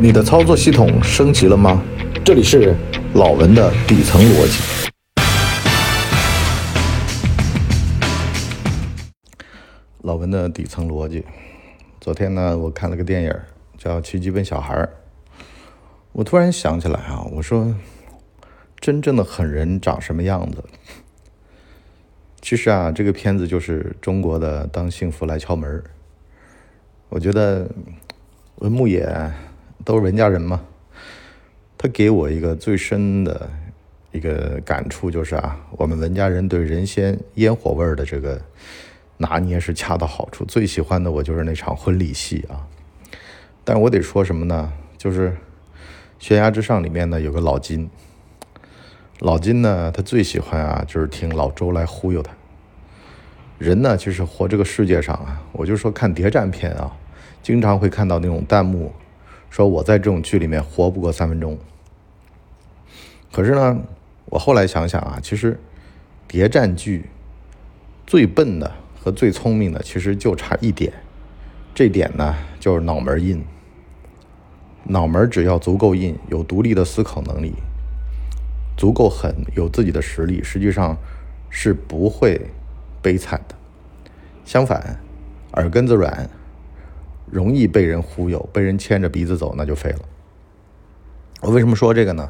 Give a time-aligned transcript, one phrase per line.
[0.00, 1.82] 你的操作系统升级了吗？
[2.24, 2.72] 这里是
[3.14, 4.92] 老文的底层逻辑。
[10.02, 11.24] 老文的底层逻辑。
[12.00, 13.34] 昨天呢，我看了个电影
[13.76, 14.76] 叫《奇迹笨小孩》。
[16.12, 17.74] 我突然想起来啊，我说，
[18.78, 20.62] 真正的狠人长什么样子？
[22.40, 25.68] 其实啊，这个片子就是中国的《当幸福来敲门》。
[27.08, 27.68] 我觉得
[28.60, 29.32] 文牧野。
[29.84, 30.60] 都是文家人嘛，
[31.76, 33.48] 他给我一个最深的
[34.12, 38.40] 一个感触就是啊，我们文家人对人鲜烟火味儿的这个
[39.16, 40.44] 拿捏是恰到好处。
[40.44, 42.66] 最喜欢的我就是那场婚礼戏啊，
[43.64, 44.72] 但是我得说什么呢？
[44.96, 45.30] 就是
[46.18, 47.88] 《悬崖之上》里面呢有个老金，
[49.20, 52.32] 老金呢他最喜欢啊就是听老周来忽悠他。
[53.58, 56.90] 人呢其实活这个世界上啊，我就说看谍战片啊，
[57.42, 58.92] 经常会看到那种弹幕。
[59.50, 61.58] 说我在这种剧里面活不过三分钟。
[63.32, 63.78] 可是呢，
[64.26, 65.58] 我后来想想啊，其实
[66.26, 67.06] 谍战剧
[68.06, 70.92] 最笨的和最聪明的其实就差一点，
[71.74, 73.44] 这点呢就是脑门硬。
[74.84, 77.52] 脑门只要足够硬，有独立的思考能力，
[78.76, 80.96] 足够狠，有自己的实力，实际上
[81.50, 82.40] 是不会
[83.02, 83.54] 悲惨的。
[84.46, 84.98] 相反，
[85.52, 86.30] 耳根子软。
[87.30, 89.98] 容易被人忽悠，被人牵着鼻子走，那就废了。
[91.42, 92.28] 我为什么说这个呢？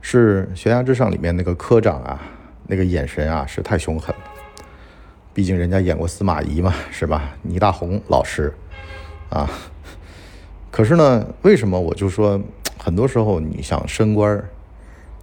[0.00, 2.20] 是《悬崖之上》里面那个科长啊，
[2.66, 4.22] 那个眼神啊是太凶狠了。
[5.34, 7.36] 毕竟人家演过司马懿嘛，是吧？
[7.42, 8.52] 倪大红老师
[9.28, 9.50] 啊。
[10.70, 12.40] 可是呢，为什么我就说，
[12.78, 14.42] 很多时候你想升官，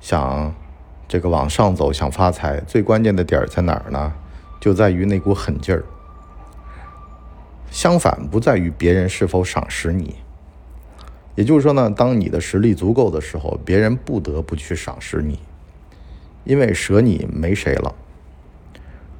[0.01, 0.53] 想
[1.07, 4.13] 这个往上走，想发财，最关键的点儿在哪儿呢？
[4.59, 5.83] 就在于那股狠劲儿。
[7.75, 10.15] 相反，不在于别人是否赏识你，
[11.35, 15.37] 也就是说呢，当你的实力足够的时候，别人不得不去赏识你，
[16.45, 17.93] 因为舍你没谁了。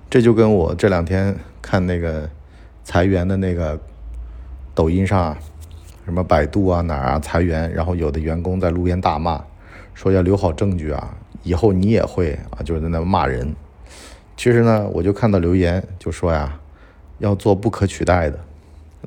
[0.10, 2.30] 这就跟我这两天看那个
[2.86, 3.78] 裁员的那个
[4.74, 5.36] 抖音上，
[6.06, 9.44] 什么百度啊哪儿啊裁员，然后有的员工在路边大骂，
[9.94, 13.54] 说要留好证据啊，以后你也会啊，就是在那骂人。
[14.38, 16.58] 其实呢，我就看到留言就说呀。
[17.20, 18.38] 要做不可取代的，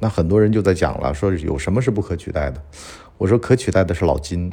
[0.00, 2.62] 那很多人就在讲了，说有什么是不可取代的？
[3.18, 4.52] 我说可取代的是老金，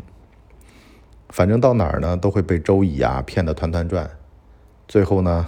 [1.29, 4.09] 反正到哪儿呢都会被周乙啊骗得团团转，
[4.87, 5.45] 最后呢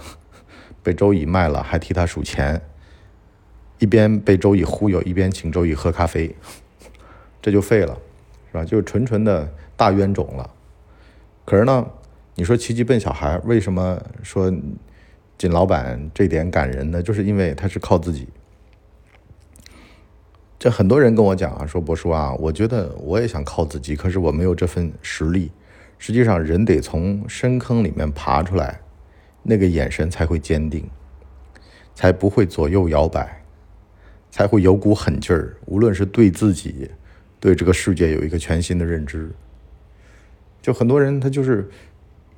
[0.82, 2.62] 被周乙卖了，还替他数钱，
[3.78, 6.34] 一边被周乙忽悠，一边请周乙喝咖啡，
[7.42, 7.98] 这就废了，
[8.52, 8.64] 是吧？
[8.64, 10.50] 就是纯纯的大冤种了。
[11.44, 11.86] 可是呢，
[12.36, 14.52] 你说奇迹笨小孩为什么说？
[15.36, 18.26] 锦老板这点感人呢，就是因为他是靠自己。
[20.58, 25.50] 这很多人跟我讲啊，说博叔啊，我觉得我也想靠自己，可是我没有这份实力。
[25.98, 28.80] 实际上，人得从深坑里面爬出来，
[29.42, 30.84] 那个眼神才会坚定，
[31.94, 33.42] 才不会左右摇摆，
[34.30, 35.56] 才会有股狠劲儿。
[35.66, 36.90] 无论是对自己，
[37.38, 39.30] 对这个世界有一个全新的认知。
[40.60, 41.68] 就很多人他就是。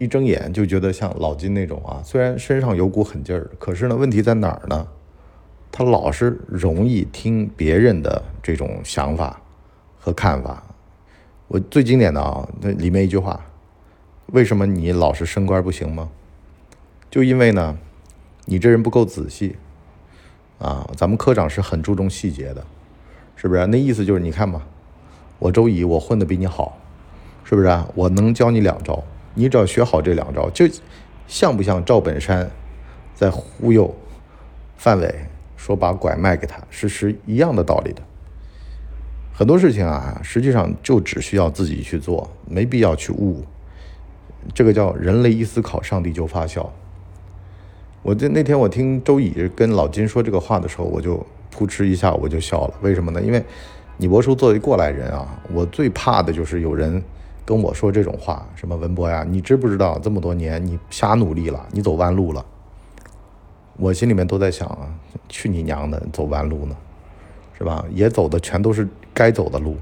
[0.02, 4.88] 一睁眼就觉得像老金那种啊，虽然身上有股狠劲儿，可是呢，问题在哪儿呢？
[5.72, 9.40] 他老是容易听别人的这种想法
[9.98, 10.62] 和看法。
[11.48, 13.40] 我最经典的啊，那里面一句话：
[14.26, 16.10] 为什么你老是升官不行吗？
[17.10, 17.76] 就因为呢，
[18.44, 19.56] 你这人不够仔细
[20.58, 20.88] 啊。
[20.96, 22.64] 咱们科长是很注重细节的，
[23.34, 23.66] 是不是？
[23.66, 24.66] 那意思就是你看吧，
[25.38, 26.78] 我周乙我混的比你好，
[27.42, 27.84] 是不是？
[27.94, 29.02] 我能教你两招。
[29.34, 30.66] 你只要学好这两招，就
[31.26, 32.50] 像不像赵本山
[33.14, 33.94] 在忽悠
[34.76, 35.26] 范伟
[35.60, 38.00] 说把拐卖给他，是是一样的道理的。
[39.34, 43.44] 很多事情啊，实际上就只需要自己去做，没必要去悟。
[44.54, 46.72] 这个叫人类一思考，上帝就发笑。
[48.00, 52.74] 我这那天我听周乙跟老金说这个话的时候，我就扑哧一下我就笑了。
[52.80, 53.20] 为什么呢？
[53.20, 53.44] 因为
[53.98, 57.02] 你博叔作为过来人啊，我最怕的就是有人。
[57.42, 59.26] 跟我说这种话，什么文博呀？
[59.28, 62.44] 你知不知道这么多年你瞎努力了，你走弯路了？
[63.80, 64.92] 我心里面都在想啊，
[65.26, 66.76] 去你娘的，走弯路呢，
[67.56, 67.82] 是吧？
[67.90, 69.76] 也走的全都是该走的路。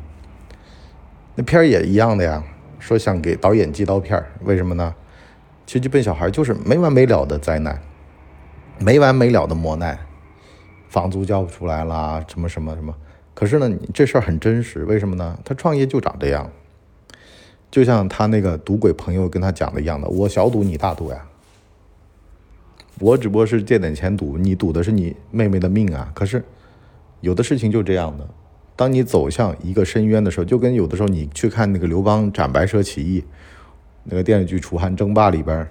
[1.34, 2.42] 那片儿也一样的呀，
[2.78, 4.94] 说想给导演寄刀片儿为什么呢？
[5.66, 7.82] 奇迹笨小孩就是没完没了的灾难，
[8.78, 9.98] 没完没了的磨难，
[10.88, 12.94] 房租交不出来啦，什么什么什么。
[13.34, 15.38] 可是呢，这事儿很真实，为什么呢？
[15.44, 16.50] 他创业就长这样。
[17.70, 21.26] 就像他那个赌鬼朋友跟他讲的一样的，我小赌你大赌呀，
[23.00, 26.10] 我只不过是借点钱赌，你赌的是你妹妹的命啊。
[26.14, 26.42] 可是
[27.20, 28.28] 有的事情就这样的，
[28.74, 33.24] 当你走向一个深渊的时候，就跟有的时候你去看那个刘邦斩白蛇起义，
[34.04, 35.66] 那个电视剧《楚汉争霸》里边，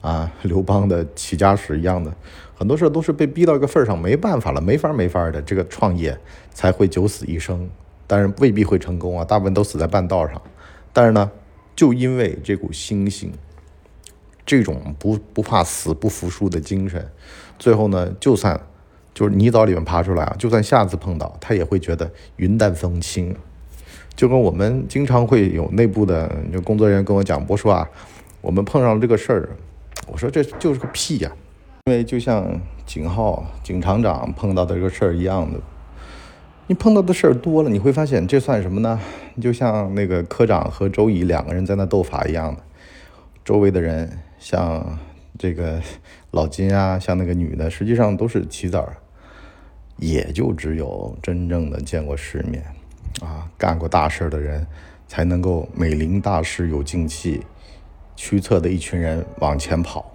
[0.00, 2.12] 啊， 刘邦的起家史一样的，
[2.54, 6.16] 很多事都是被逼到一个份上，没办法了，没法没法的，这个创业
[6.52, 7.68] 才会九死一生，
[8.06, 10.40] 但是未必会成功啊，大部分都死在半道上。
[10.92, 11.30] 但是呢，
[11.76, 13.32] 就因为这股星星，
[14.50, 17.08] 这种不不怕死、不服输的精神，
[17.56, 18.60] 最后呢，就算。
[19.12, 23.34] 就是泥沼里面爬出来啊，就算下次碰到，他也会觉得云淡风轻。
[24.14, 27.86] 就跟我们经常会有内部的就工作人员跟我讲，我说啊，
[28.40, 29.48] 我们碰上了这个事儿，
[30.06, 31.30] 我说这就是个屁呀。
[31.86, 35.58] 因为就像景浩景厂长碰到的这个事儿一样的，
[36.68, 38.98] 你碰到的事儿多了，你会发现这算什么呢？
[39.42, 42.62] 就像那个科长和周乙两个人在那斗法一样的，
[43.44, 44.98] 周围的人像。
[45.38, 45.80] 这个
[46.32, 48.94] 老金啊，像那个女的，实际上都是棋子儿，
[49.96, 52.62] 也就只有真正的见过世面，
[53.22, 54.66] 啊，干过大事的人，
[55.08, 57.40] 才能够美临大师有静气，
[58.16, 60.12] 驱策的一群人往前跑，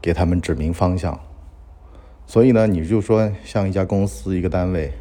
[0.00, 1.18] 给他们指明方向。
[2.24, 4.92] 所以呢，你就说像一家公司、一个单位，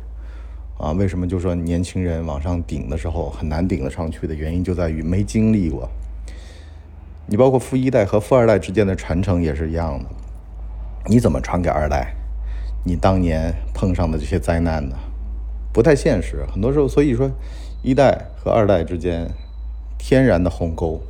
[0.80, 5.88] 啊，为什么就说年轻人往上顶的时候很难顶得上去的原因，就在于没经历过。
[7.27, 10.06] 你包括富一代和富二代之间的传承也是一样的，
[11.07, 12.13] 你怎么传给二代？
[12.83, 14.95] 你当年碰上的这些灾难呢？
[15.74, 16.45] 不太现实。
[16.51, 17.31] 很多时候，所以说
[17.81, 19.27] 一代和二代之间
[19.98, 21.01] 天然的鸿沟。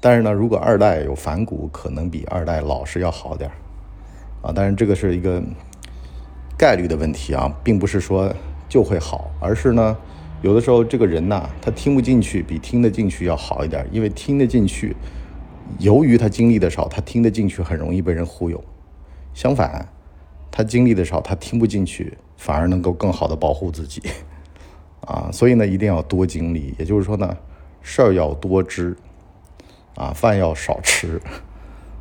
[0.00, 3.56] 但是呢，如果二代有反骨，可能比二代老实要好点儿
[4.40, 4.52] 啊。
[4.56, 5.42] 但是这个是一个
[6.56, 8.34] 概率的问题啊，并不是说
[8.70, 9.94] 就会好，而是呢，
[10.40, 14.96] 有的时候这个人呐，他听不进去比听得进去要好一点，因为听得进去。
[15.78, 18.62] 由于他经历的少，他听得进去，很容易被人忽悠。
[19.34, 19.86] 相反，
[20.50, 24.02] 他经历的少，他听不进去，反而能够更好的保护自己。
[25.06, 26.74] 啊，所以呢，一定要多经历。
[26.78, 27.36] 也就是说呢，
[27.82, 28.96] 事儿要多知，
[29.94, 31.20] 啊，饭要少吃。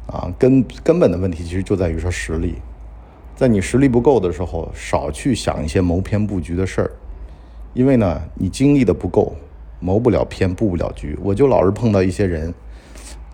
[0.07, 2.55] 啊，根根本的问题其实就在于说实力。
[3.35, 6.91] 在你实力不够的时候，少去想一些谋篇布局的事儿，
[7.73, 9.35] 因为呢，你经历的不够，
[9.79, 11.17] 谋不了篇，布不了局。
[11.21, 12.53] 我就老是碰到一些人。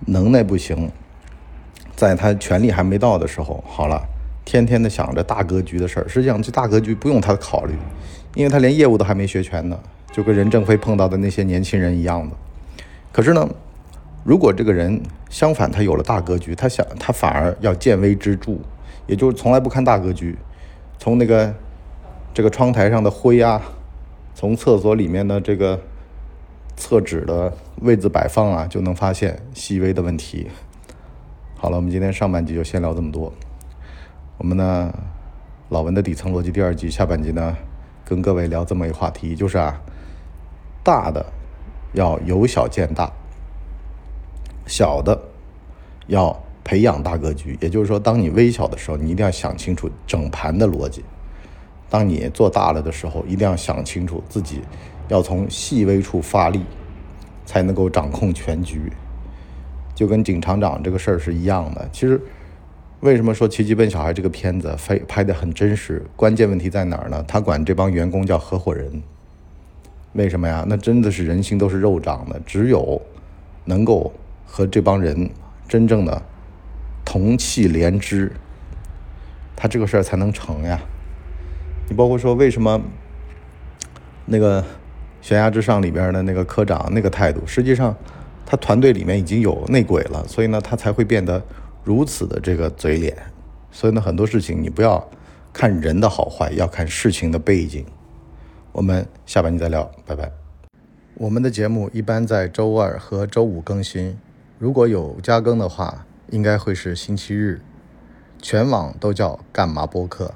[0.08, 0.92] 能耐不行，
[1.96, 4.02] 在他权力还没到的时候，好了，
[4.44, 6.08] 天天的想着大格局的事儿。
[6.08, 7.74] 实际上，这大格局不用他考虑，
[8.34, 9.80] 因为他连业务都还没学全呢，
[10.12, 12.36] 就跟任正非碰到的那些年轻人一样的。
[13.12, 13.48] 可是呢，
[14.24, 15.00] 如果这个人
[15.30, 18.54] 相反，他有了大格局，他想他反而要见微知著，
[19.06, 20.36] 也就是从来不看大格局，
[20.98, 21.54] 从那个
[22.34, 23.62] 这个窗台上的灰啊，
[24.34, 25.80] 从厕所里面的这个。
[26.82, 30.48] 厕纸的位置摆放啊，就能发现细微的问题。
[31.56, 33.32] 好了，我们今天上半集就先聊这么多。
[34.40, 34.92] 我们呢，
[35.70, 37.56] 老文的底层逻辑第二集下半集呢，
[38.04, 39.80] 跟各位聊这么一个话题，就是啊，
[40.84, 41.24] 大的
[41.94, 43.12] 要由小见大，
[44.66, 45.22] 小的
[46.08, 47.56] 要培养大格局。
[47.62, 51.04] 也就是说，当你微小的时候，你一定要想清楚整盘的逻辑；
[51.92, 54.62] 当你做大了的时候，一定要想清楚自己。
[55.12, 56.62] 要从细微处发力，
[57.46, 58.90] 才能够掌控全局。
[59.94, 61.86] 就跟景厂长这个事儿是一样的。
[61.92, 62.20] 其实，
[63.02, 66.02] 为什么说《奇迹笨小孩》这个片子拍拍的很真实？
[66.16, 67.22] 关键问题在哪儿呢？
[67.28, 69.04] 他管这帮员工叫合伙人。
[70.14, 70.64] 为什么呀？
[70.66, 73.02] 那真的是人心都是肉长的，只有
[73.66, 74.14] 能够
[74.46, 75.30] 和这帮人
[75.68, 76.22] 真正的
[77.04, 78.32] 同气连枝，
[79.58, 80.80] 他这个事儿才能成呀。
[81.90, 82.80] 你包括说为什么
[84.26, 84.64] 那个？
[85.22, 87.96] 悬崖之上里边的那个科长那个态度，实际上
[88.46, 91.42] 他团队里面已经有内鬼了，所以呢，他才会变得
[91.84, 93.16] 如此的这个嘴脸。
[93.72, 95.10] 所以呢，很多事情你不要
[95.54, 97.86] 看人的好坏，要看事情的背景。
[98.72, 100.32] 我们下半集再聊，拜拜。
[101.16, 104.18] 我们的节目一般在周二和周五更新，
[104.58, 107.62] 如果有加更的话，应该会是星期日。
[108.42, 110.34] 全网都叫干嘛播客。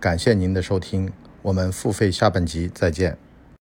[0.00, 1.12] 感谢您的收听，
[1.42, 3.18] 我们付费下半集再见。